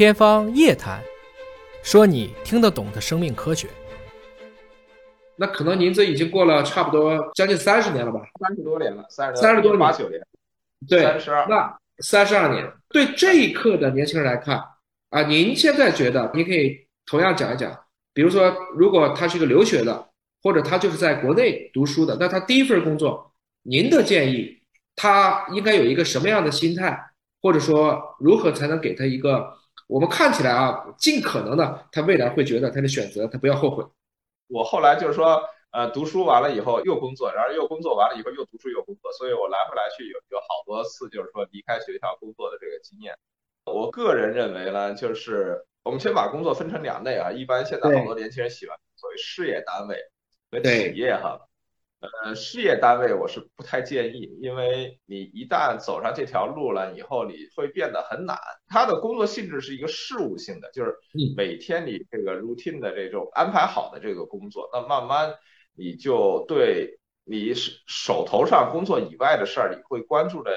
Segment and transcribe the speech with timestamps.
[0.00, 0.98] 天方夜谭，
[1.82, 3.68] 说你听得懂的生命科学。
[5.36, 8.18] 那可能您这已经过了差不多将近三十年了吧？
[8.40, 10.18] 三十多年了，三十三十多年八九年，
[10.88, 11.46] 对，三十二。
[11.50, 14.58] 那三十二年，对这一刻的年轻人来看
[15.10, 17.70] 啊，您现在觉得，您可以同样讲一讲，
[18.14, 20.08] 比如说，如果他是一个留学的，
[20.42, 24.62] 或者他就是在国内读书的，那他第一份工作，您的建议，
[24.96, 26.98] 他应该有一个什么样的心态，
[27.42, 29.59] 或者说如何才能给他一个
[29.90, 33.84] 我们看起来啊，尽可能的，他未来会觉得他的选择，他不要后悔。
[34.46, 43.18] 我后来就是说，呃，读书完了以后又工作，然后又工作完了以后又读书又工作，所以我来回来去有有好多次就是说离开学校工作的这个经验。
[43.64, 49.96] 我个人认为呢，就是我们先把工作分成两类啊，一般现在好多年轻人喜欢所谓事业单位
[50.52, 51.40] 和企业哈。
[52.00, 58.38] 呃，事业单位我是不太建议，因为你一旦走上这条路了以后，你会变得很难。
[58.68, 60.94] 他的工作性质是一个事务性的，就是
[61.36, 65.34] 每天你这个 routine 的这种安排好的这个工作，那慢慢
[65.76, 67.52] 你就对你
[67.86, 70.52] 手头上工作以外的事儿，你会关注的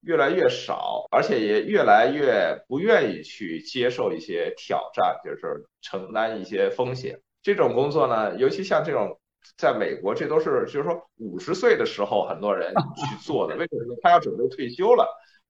[0.00, 7.20] 越来越少，而且也越来越不愿意去接受一些挑战，就是承担一些风险。
[7.40, 9.16] 这种工作呢，尤其像这种。
[9.56, 13.54] 在美国，这都是就是说五十岁的时候很多人去 做的。
[13.56, 14.00] 为什么呢？
[14.02, 15.06] 他要准备退休了，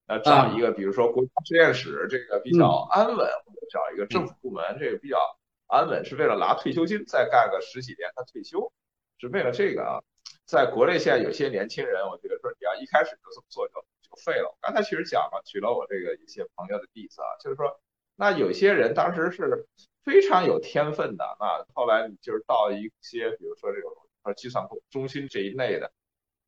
[0.07, 5.19] 呃，找一个比如说国家实验室，这个比较安稳，或者找一个政府部门，这个比较
[5.67, 8.73] 安稳，是为了拿退休金，再干个十几年，他退休
[9.19, 10.01] 是为了这个啊。
[10.45, 14.49] 在国内现在有些年轻人，我觉得说你要一开始就这么做就就废了。
[14.49, 17.81] 我刚才其实讲了，举了我这个一些朋友的例子啊，就是说
[18.17, 19.67] 那有些人当时是。
[20.05, 23.91] 非常有天分的，那后来你就是到一些，比如说这种
[24.25, 25.93] 呃计算中心这一类的，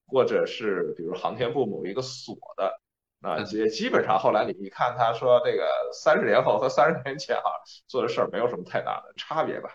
[0.07, 2.81] 或者是比如航天部某一个所的，
[3.21, 7.49] 那也基本上后来你一看，他说这个三十年后和三十年前啊
[7.87, 9.71] 做的事儿没有什么太大的差别吧？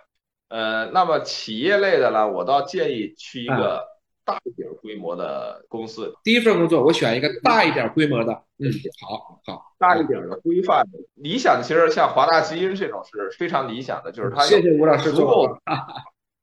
[0.49, 3.85] 呃，那么企业类的呢，我倒建议去一个
[4.25, 6.13] 大一点规模的公司。
[6.23, 8.69] 第一份工作我选一个大一点规模的，嗯，
[8.99, 9.75] 好好。
[9.77, 15.57] 大一点的规范的理想，其实像华大基因这种是非常理想的，就是它谢谢吴老师足够。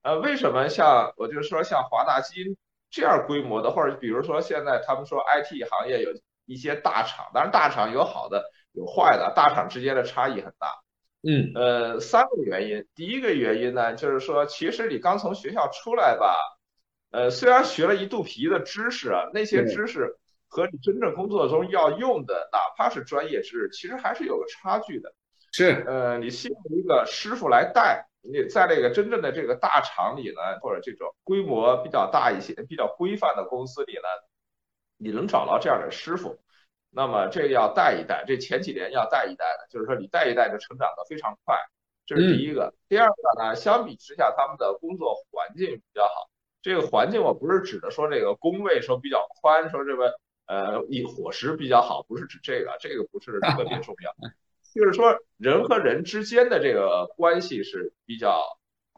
[0.02, 2.56] 呃，为什么像我就是说像华大基因
[2.90, 6.10] 这样规模的，或者比如说现在他们说 IT 行业有
[6.44, 10.68] 一些大厂，当然大厂有好的有坏的，大厂之间的差异很大。
[11.22, 16.36] 嗯，呃，三个原因，第一个原因呢，就是说其实你刚从学校出来吧，
[17.10, 20.18] 呃，虽然学了一肚皮的知识啊，那些知识。
[20.48, 25.12] 和你真正工作中要用的，哪怕是专业知识，其实还是有个差距的。
[25.52, 34.08] 是，呃，你希望一个师傅来带你，在那个真正的这个大厂里呢，或者这种规模比较大一些、比较规范的公司里呢，
[34.98, 36.38] 你能找到这样的师傅，
[36.90, 41.56] 那么这个要带一带，这前几年要带一带的，就是说你带一带就成长的非常快，
[42.04, 42.74] 这是第一个。
[42.88, 46.28] 第二个呢，相比之下，他们的工作环境比较好。
[46.60, 50.18] 这个环境我不是指的说这个工位说比较宽，说这个。
[50.46, 54.12] 呃，一伙食比较好，不是指这个，这个不是特别重要，
[54.72, 58.40] 就是说人和人之间的这个关系是比较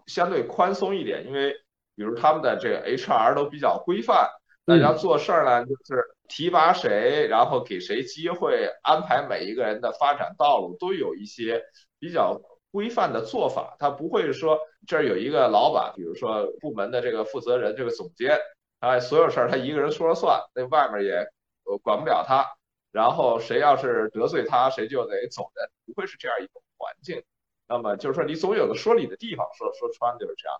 [0.07, 1.55] 相对宽松一点，因为
[1.97, 4.29] 比如他们的这个 HR 都比较规范，
[4.67, 11.63] 大家做事儿呢就是提拔谁，然后给谁机会，安排每一个人的发展道路，都有一些
[11.99, 12.39] 比较
[12.71, 18.39] 规范的做法，他不会说这儿有一个老板，比如说部门的这个负责人，这个总监，
[18.81, 21.27] 啊，所有事儿他一个人说了算，那外面也。
[21.69, 22.47] 我管不了他，
[22.91, 27.23] 然后谁要是得罪他，谁就得走人，不会是这样一种环境。
[27.67, 30.59] 那么就是说，你总有个说理的地方，说说穿就是这样。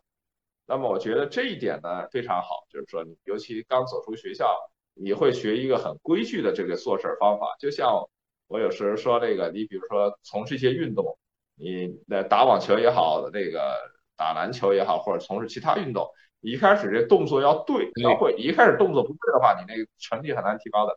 [0.67, 7.57] 那么我觉得这一点呢非常好，就是说，你尤其刚走出学校，你会学一个很规矩的这个做事方法。
[7.59, 8.07] 就像
[8.47, 11.19] 我有时说这个，你比如说从事一些运动，
[11.55, 13.81] 你那打网球也好，那个
[14.15, 16.11] 打篮球也好，或者从事其他运动。
[16.41, 18.33] 一开始这动作要对，要会。
[18.39, 20.97] 一开始动作不对的话，你那个成绩很难提高的。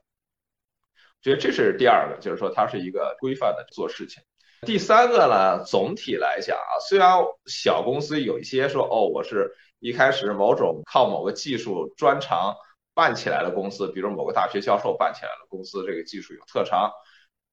[1.23, 4.21] 所以这是第二个，就是说它是一个规范的做事情。
[4.67, 7.17] 第三个呢，总体来讲啊，虽然
[7.47, 12.55] 小公司有一些说哦，我是一开始某种靠某个技术专长
[12.93, 16.91] 办起来的公司，比如某个大学教授办起来的公司，这个技术有特长。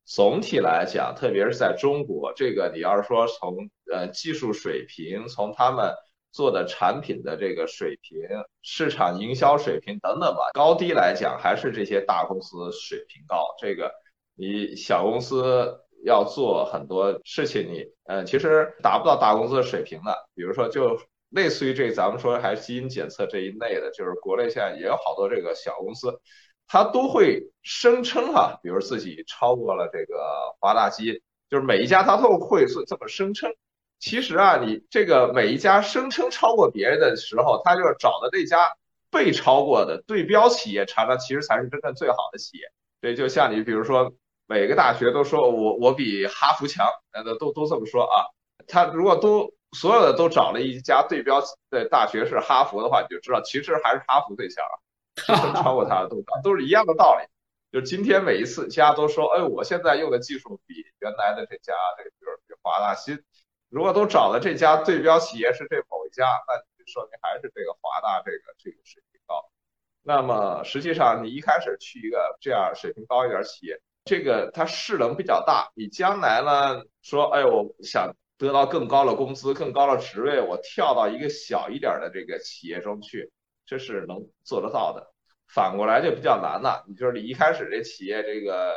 [0.05, 5.95] 总体来讲，特别是在中国，这个你要是说从呃技术水平，从他们。
[6.31, 8.21] 做的产品的这个水平、
[8.63, 13.55] 市场营销水平等等吧，高低来讲还是这些大公司水平高。
[13.59, 13.93] 这个
[14.35, 20.15] 你小公司要做很多事情，你嗯其实达不到大公司的水平的。
[20.35, 26.21] 比如说，就类似于这咱们说还是基因检测这一类的，就是国内现在也有好多这个小公司，
[26.67, 31.21] 它都会声称哈，比如自己超过了这个华大基因。
[31.51, 33.51] 就是每一家它都会是这么声称。
[33.99, 38.73] 其实啊，你这个每一家声称超过别人的时候，他就是找的这家
[39.11, 42.65] 被超过的对标企业，常常其实才是真正最好的企业。
[43.01, 44.13] 对，就像你比如说，
[44.47, 48.27] 每个大学都说我我比哈佛强，呃，都都这么说啊。
[48.69, 54.65] 他如果都所有的都找了一家对标的大学是哈佛的话，你就知道其实还是哈佛最强，
[55.55, 57.27] 超过他的都都是一样的道理。
[57.73, 63.19] 就今天每一次家都说，哎，我现在用的技术比原来的这家这个比如比华大新。
[63.69, 69.51] 如果都找的这家对标企业是这某一家，那说明还是这个华大这个这个水平高。
[70.03, 75.71] 那么实际上你一开始去一个这样水平高一点企业，这个它势能比较大。
[75.75, 83.31] 你将来呢说，哎，我想得到更高的工资、更高的职位，我跳到一个小一点的这个企业中去，
[83.67, 85.13] 这是能做得到的。
[85.49, 88.75] 反过来就比较难了，你就是你一开始这企业这个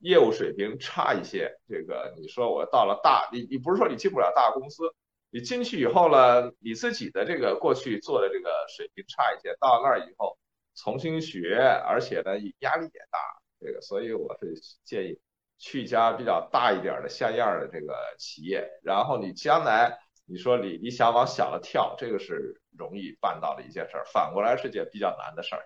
[0.00, 4.92] 业务水平差一些，这个你说我到了大，你你不是说你进不了大公司，
[5.30, 10.36] 你进去以后呢，你自己的这个过去做的这个水平差一些，到那儿以后
[10.74, 11.56] 重新学，
[11.86, 13.18] 而且呢压力也大，
[13.60, 14.54] 这个所以我是
[14.84, 15.20] 建议
[15.56, 25.62] 去一家比较大一点的像样的这个企业，然后你将来你说你你想往小了跳，这个是容易办到的一件事儿，反过来是件比较难的事儿。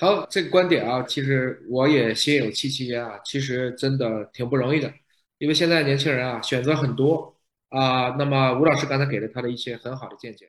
[0.00, 3.18] 好，这个观点啊，其实我也心有戚戚焉啊。
[3.24, 4.92] 其实真的挺不容易的，
[5.38, 7.36] 因为现在年轻人啊选择很多
[7.70, 8.10] 啊。
[8.10, 10.48] 那么吴老师刚才给了他的一些很好的见解。